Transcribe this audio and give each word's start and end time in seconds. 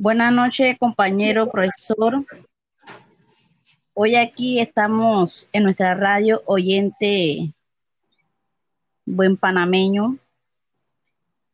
Buenas 0.00 0.32
noches, 0.32 0.78
compañero 0.78 1.50
profesor. 1.50 2.18
Hoy 3.94 4.14
aquí 4.14 4.60
estamos 4.60 5.48
en 5.52 5.64
nuestra 5.64 5.96
radio 5.96 6.40
oyente 6.46 7.52
buen 9.04 9.36
panameño. 9.36 10.16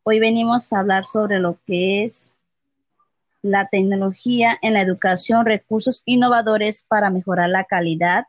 Hoy 0.03 0.21
venimos 0.21 0.71
a 0.75 0.80
hablar 0.80 1.07
sobre 1.07 1.38
lo 1.38 1.58
que 1.67 2.04
es 2.04 2.37
la 3.40 3.67
tecnología 3.69 4.58
en 4.61 4.74
la 4.74 4.83
educación, 4.83 5.47
recursos 5.47 6.03
innovadores 6.04 6.85
para 6.87 7.08
mejorar 7.08 7.49
la 7.49 7.65
calidad. 7.65 8.26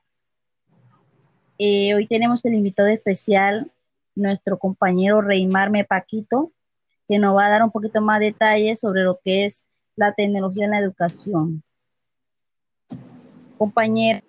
Eh, 1.58 1.94
hoy 1.94 2.08
tenemos 2.08 2.46
el 2.46 2.54
invitado 2.54 2.88
especial, 2.88 3.70
nuestro 4.16 4.60
compañero 4.60 5.20
Reymar 5.20 5.72
Mepaquito, 5.72 6.54
que 7.06 7.20
nos 7.20 7.36
va 7.36 7.48
a 7.48 7.50
dar 7.50 7.64
un 7.64 7.72
poquito 7.72 8.00
más 8.00 8.22
detalles 8.22 8.80
sobre 8.80 9.04
lo 9.04 9.20
que 9.22 9.44
es 9.44 9.68
la 9.96 10.14
tecnología 10.14 10.66
en 10.66 10.72
la 10.72 10.80
educación. 10.80 11.64
Compañero, 13.58 14.22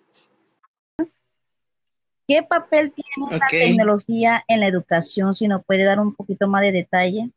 ¿qué 2.28 2.42
papel 2.42 2.92
tiene 2.92 3.38
la 3.38 3.46
tecnología 3.48 4.44
en 4.46 4.60
la 4.60 4.68
educación? 4.68 5.34
Si 5.34 5.48
nos 5.48 5.64
puede 5.64 5.84
dar 5.84 5.98
un 5.98 6.14
poquito 6.14 6.46
más 6.46 6.62
de 6.62 6.72
detalle. 6.72 7.30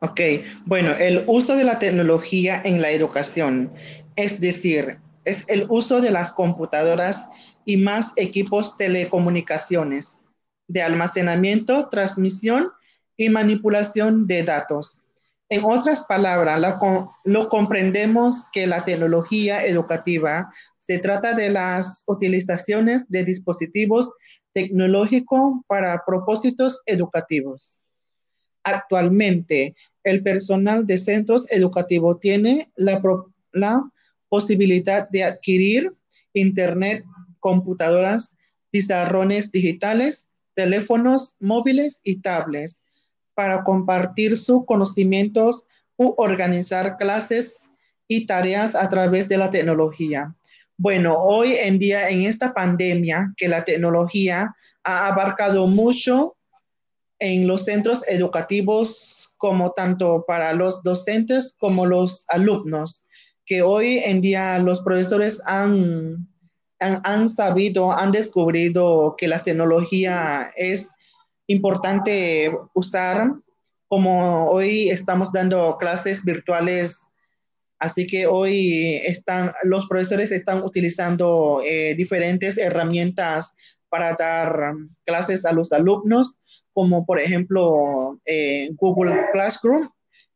Ok, 0.00 0.20
bueno, 0.64 0.92
el 0.92 1.24
uso 1.26 1.56
de 1.56 1.64
la 1.64 1.78
tecnología 1.78 2.60
en 2.64 2.80
la 2.80 2.90
educación, 2.90 3.72
es 4.14 4.40
decir, 4.40 4.96
es 5.24 5.48
el 5.48 5.66
uso 5.68 6.00
de 6.00 6.10
las 6.10 6.32
computadoras 6.32 7.28
y 7.64 7.78
más 7.78 8.12
equipos 8.16 8.76
telecomunicaciones 8.76 10.20
de 10.68 10.82
almacenamiento, 10.82 11.88
transmisión 11.88 12.70
y 13.16 13.30
manipulación 13.30 14.26
de 14.26 14.44
datos 14.44 15.05
en 15.48 15.64
otras 15.64 16.04
palabras, 16.04 16.60
lo 17.24 17.48
comprendemos 17.48 18.48
que 18.52 18.66
la 18.66 18.84
tecnología 18.84 19.64
educativa 19.64 20.48
se 20.78 20.98
trata 20.98 21.34
de 21.34 21.50
las 21.50 22.04
utilizaciones 22.08 23.08
de 23.08 23.24
dispositivos 23.24 24.12
tecnológicos 24.52 25.60
para 25.68 26.02
propósitos 26.04 26.82
educativos. 26.86 27.84
Actualmente, 28.64 29.76
el 30.02 30.22
personal 30.22 30.86
de 30.86 30.98
centros 30.98 31.50
educativos 31.52 32.18
tiene 32.20 32.72
la, 32.74 33.00
la 33.52 33.88
posibilidad 34.28 35.08
de 35.10 35.24
adquirir 35.24 35.92
Internet, 36.32 37.04
computadoras, 37.40 38.36
pizarrones 38.70 39.52
digitales, 39.52 40.32
teléfonos 40.54 41.36
móviles 41.40 42.00
y 42.04 42.20
tablets 42.20 42.85
para 43.36 43.64
compartir 43.64 44.38
sus 44.38 44.64
conocimientos 44.64 45.68
u 45.98 46.14
organizar 46.16 46.96
clases 46.96 47.76
y 48.08 48.24
tareas 48.24 48.74
a 48.74 48.88
través 48.88 49.28
de 49.28 49.36
la 49.36 49.50
tecnología. 49.50 50.34
Bueno, 50.78 51.22
hoy 51.22 51.52
en 51.52 51.78
día 51.78 52.08
en 52.08 52.22
esta 52.22 52.54
pandemia 52.54 53.34
que 53.36 53.48
la 53.48 53.64
tecnología 53.64 54.54
ha 54.84 55.08
abarcado 55.08 55.66
mucho 55.66 56.36
en 57.18 57.46
los 57.46 57.64
centros 57.64 58.02
educativos 58.08 59.34
como 59.36 59.72
tanto 59.72 60.24
para 60.26 60.54
los 60.54 60.82
docentes 60.82 61.54
como 61.60 61.84
los 61.84 62.24
alumnos, 62.28 63.06
que 63.44 63.60
hoy 63.60 63.98
en 63.98 64.22
día 64.22 64.58
los 64.58 64.80
profesores 64.80 65.42
han, 65.46 66.26
han, 66.78 67.00
han 67.04 67.28
sabido, 67.28 67.92
han 67.92 68.12
descubierto 68.12 69.14
que 69.18 69.28
la 69.28 69.42
tecnología 69.42 70.50
es 70.56 70.95
importante 71.46 72.50
usar, 72.74 73.32
como 73.88 74.50
hoy 74.50 74.90
estamos 74.90 75.32
dando 75.32 75.76
clases 75.78 76.24
virtuales, 76.24 77.12
así 77.78 78.06
que 78.06 78.26
hoy 78.26 78.96
están, 78.96 79.52
los 79.64 79.86
profesores 79.86 80.32
están 80.32 80.62
utilizando 80.62 81.60
eh, 81.64 81.94
diferentes 81.94 82.58
herramientas 82.58 83.56
para 83.88 84.14
dar 84.14 84.74
clases 85.04 85.44
a 85.44 85.52
los 85.52 85.72
alumnos, 85.72 86.38
como 86.72 87.06
por 87.06 87.20
ejemplo 87.20 88.18
eh, 88.24 88.70
Google 88.74 89.16
Classroom. 89.32 89.88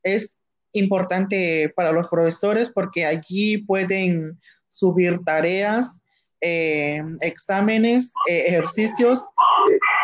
Es 0.02 0.42
importante 0.72 1.72
para 1.74 1.90
los 1.90 2.08
profesores 2.08 2.70
porque 2.72 3.04
allí 3.04 3.58
pueden 3.58 4.38
subir 4.68 5.18
tareas, 5.24 6.02
eh, 6.40 7.02
exámenes, 7.20 8.14
ejercicios 8.28 9.26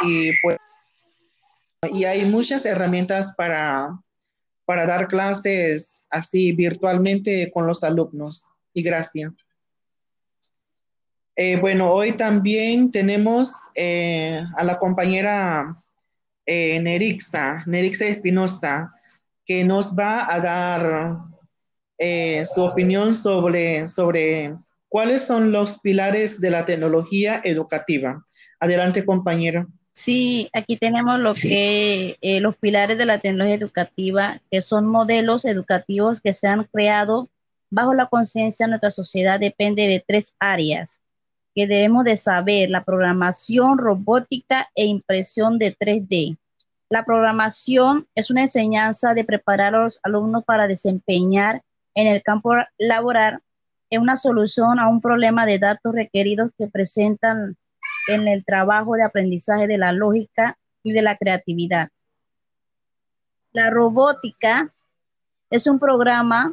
y 0.03 0.33
pues 0.43 0.59
y 1.93 2.05
hay 2.05 2.25
muchas 2.25 2.65
herramientas 2.65 3.35
para, 3.37 3.99
para 4.65 4.87
dar 4.87 5.09
clases 5.09 6.07
así 6.11 6.53
virtualmente 6.53 7.51
con 7.53 7.67
los 7.67 7.83
alumnos. 7.85 8.49
Y 8.73 8.83
gracias. 8.83 9.33
Eh, 11.39 11.57
bueno, 11.57 11.93
hoy 11.93 12.13
también 12.13 12.91
tenemos 12.91 13.53
eh, 13.75 14.43
a 14.57 14.65
la 14.65 14.79
compañera 14.79 15.77
eh, 16.47 16.81
Nerixa, 16.81 17.63
Nerixa 17.67 18.07
Espinosa, 18.07 18.95
que 19.45 19.63
nos 19.63 19.95
va 19.95 20.33
a 20.33 20.41
dar 20.41 21.19
su 22.47 22.63
opinión 22.63 23.15
sobre, 23.15 23.89
sobre 23.89 24.55
cuáles 24.89 25.25
son 25.25 25.51
los 25.51 25.79
pilares 25.81 26.41
de 26.41 26.51
la 26.51 26.67
tecnología 26.67 27.41
educativa. 27.43 28.23
Adelante, 28.61 29.05
compañero. 29.05 29.67
Sí, 29.97 30.51
aquí 30.53 30.77
tenemos 30.77 31.19
lo 31.21 31.33
que 31.33 32.19
eh, 32.21 32.41
los 32.41 32.59
pilares 32.59 32.99
de 32.99 33.07
la 33.07 33.19
tecnología 33.19 33.55
educativa, 33.55 34.39
que 34.51 34.61
son 34.61 34.87
modelos 34.87 35.47
educativos 35.47 36.21
que 36.21 36.35
se 36.35 36.49
han 36.49 36.65
creado 36.65 37.31
bajo 37.71 37.95
la 37.95 38.05
conciencia 38.05 38.67
de 38.67 38.71
nuestra 38.73 38.91
sociedad, 38.91 39.41
depende 39.41 39.87
de 39.87 40.05
tres 40.07 40.35
áreas 40.39 41.01
que 41.55 41.67
debemos 41.67 42.05
de 42.05 42.17
saber, 42.17 42.69
la 42.69 42.85
programación, 42.85 43.79
robótica 43.79 44.69
e 44.75 44.85
impresión 44.85 45.57
de 45.57 45.75
3D. 45.75 46.37
La 46.91 47.03
programación 47.03 48.07
es 48.15 48.31
una 48.31 48.43
enseñanza 48.43 49.15
de 49.15 49.25
preparar 49.25 49.75
a 49.75 49.79
los 49.79 49.99
alumnos 50.03 50.45
para 50.45 50.69
desempeñar 50.69 51.63
en 51.95 52.07
el 52.07 52.23
campo 52.23 52.53
laboral 52.77 53.41
en 53.89 54.03
una 54.03 54.19
solución 54.19 54.79
a 54.79 54.89
un 54.89 55.01
problema 55.01 55.47
de 55.47 55.59
datos 55.59 55.95
requeridos 55.95 56.51
que 56.59 56.67
presentan 56.67 57.55
en 58.07 58.29
el 58.29 58.45
trabajo 58.45 58.95
de 58.95 59.05
aprendizaje 59.05 59.67
de 59.67 59.79
la 59.79 59.93
lógica 59.93 60.57
y 60.83 60.93
de 60.93 61.03
la 61.03 61.17
creatividad. 61.17 61.89
La 63.53 63.71
robótica 63.71 64.73
es 65.51 65.67
un 65.67 65.79
programa 65.79 66.53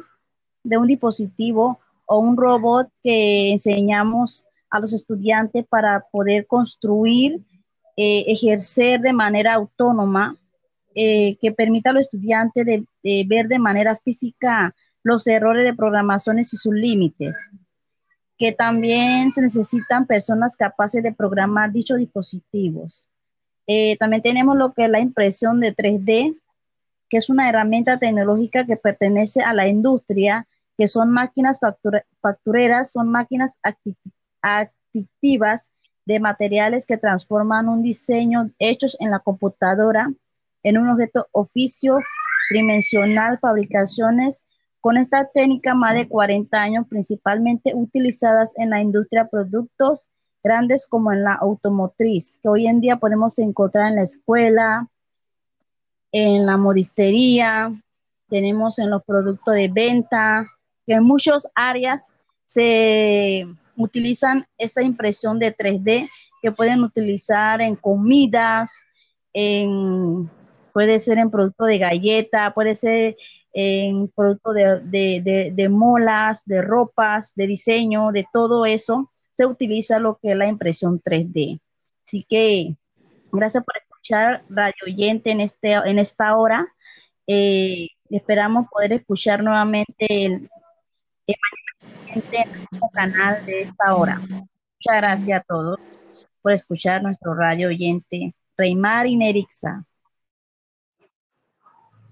de 0.62 0.78
un 0.78 0.86
dispositivo 0.86 1.78
o 2.06 2.18
un 2.18 2.36
robot 2.36 2.88
que 3.02 3.50
enseñamos 3.52 4.46
a 4.70 4.80
los 4.80 4.92
estudiantes 4.92 5.64
para 5.66 6.04
poder 6.10 6.46
construir, 6.46 7.40
eh, 7.96 8.24
ejercer 8.26 9.00
de 9.00 9.12
manera 9.12 9.54
autónoma, 9.54 10.36
eh, 10.94 11.36
que 11.40 11.52
permita 11.52 11.90
a 11.90 11.92
los 11.92 12.02
estudiantes 12.02 12.64
ver 13.04 13.48
de 13.48 13.58
manera 13.58 13.96
física 13.96 14.74
los 15.02 15.26
errores 15.26 15.64
de 15.64 15.74
programaciones 15.74 16.54
y 16.54 16.56
sus 16.56 16.72
límites 16.72 17.46
que 18.38 18.52
también 18.52 19.30
se 19.30 19.40
necesitan 19.40 20.06
personas 20.06 20.56
capaces 20.56 21.02
de 21.02 21.12
programar 21.12 21.72
dichos 21.72 21.98
dispositivos. 21.98 23.08
Eh, 23.66 23.96
también 23.98 24.22
tenemos 24.22 24.56
lo 24.56 24.72
que 24.72 24.84
es 24.84 24.90
la 24.90 25.00
impresión 25.00 25.60
de 25.60 25.74
3D, 25.74 26.36
que 27.08 27.16
es 27.16 27.30
una 27.30 27.48
herramienta 27.48 27.98
tecnológica 27.98 28.66
que 28.66 28.76
pertenece 28.76 29.42
a 29.42 29.54
la 29.54 29.68
industria, 29.68 30.46
que 30.76 30.88
son 30.88 31.10
máquinas 31.10 31.60
factureras, 32.20 32.90
son 32.90 33.08
máquinas 33.08 33.58
activas 34.42 35.70
de 36.04 36.20
materiales 36.20 36.86
que 36.86 36.98
transforman 36.98 37.68
un 37.68 37.82
diseño 37.82 38.50
hechos 38.58 38.96
en 39.00 39.10
la 39.10 39.20
computadora 39.20 40.12
en 40.62 40.78
un 40.78 40.88
objeto 40.88 41.28
oficio 41.32 41.98
tridimensional, 42.48 43.38
fabricaciones 43.38 44.44
con 44.84 44.98
esta 44.98 45.24
técnica, 45.24 45.72
más 45.72 45.94
de 45.94 46.06
40 46.06 46.60
años, 46.60 46.86
principalmente 46.86 47.72
utilizadas 47.74 48.52
en 48.58 48.68
la 48.68 48.82
industria 48.82 49.22
de 49.22 49.30
productos 49.30 50.08
grandes 50.42 50.86
como 50.86 51.10
en 51.10 51.24
la 51.24 51.32
automotriz, 51.32 52.38
que 52.42 52.50
hoy 52.50 52.66
en 52.66 52.82
día 52.82 52.96
podemos 52.96 53.38
encontrar 53.38 53.88
en 53.88 53.96
la 53.96 54.02
escuela, 54.02 54.86
en 56.12 56.44
la 56.44 56.58
modistería, 56.58 57.72
tenemos 58.28 58.78
en 58.78 58.90
los 58.90 59.02
productos 59.04 59.54
de 59.54 59.68
venta, 59.68 60.46
que 60.86 60.92
en 60.92 61.04
muchas 61.04 61.48
áreas 61.54 62.12
se 62.44 63.46
utilizan 63.78 64.46
esta 64.58 64.82
impresión 64.82 65.38
de 65.38 65.56
3D 65.56 66.10
que 66.42 66.52
pueden 66.52 66.84
utilizar 66.84 67.62
en 67.62 67.74
comidas, 67.74 68.82
en, 69.32 70.28
puede 70.74 70.98
ser 70.98 71.16
en 71.16 71.30
producto 71.30 71.64
de 71.64 71.78
galleta, 71.78 72.52
puede 72.52 72.74
ser 72.74 73.16
en 73.54 74.08
producto 74.08 74.52
de, 74.52 75.68
molas, 75.70 76.44
de 76.44 76.60
ropas, 76.60 77.32
de 77.34 77.46
diseño, 77.46 78.12
de 78.12 78.26
todo 78.32 78.66
eso, 78.66 79.10
se 79.32 79.46
utiliza 79.46 79.98
lo 79.98 80.18
que 80.20 80.32
es 80.32 80.36
la 80.36 80.46
impresión 80.46 81.00
3D. 81.00 81.60
Así 82.04 82.26
que 82.28 82.76
gracias 83.32 83.64
por 83.64 83.76
escuchar 83.78 84.44
Radio 84.50 84.74
Oyente 84.86 85.30
en, 85.30 85.40
este, 85.40 85.72
en 85.72 85.98
esta 85.98 86.36
hora. 86.36 86.68
Eh, 87.26 87.88
Esperamos 88.10 88.68
poder 88.70 88.92
escuchar 88.92 89.42
nuevamente 89.42 90.24
el, 90.26 90.48
el 91.26 92.22
canal 92.92 93.44
de 93.44 93.62
esta 93.62 93.96
hora. 93.96 94.20
Muchas 94.20 94.96
gracias 94.96 95.40
a 95.40 95.42
todos 95.42 95.80
por 96.42 96.52
escuchar 96.52 97.02
nuestro 97.02 97.34
radio 97.34 97.68
oyente 97.68 98.34
Reymar 98.56 99.06
y 99.06 99.16
Nerixa. 99.16 99.84